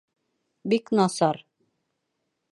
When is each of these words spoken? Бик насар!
Бик 0.73 0.89
насар! 0.99 1.43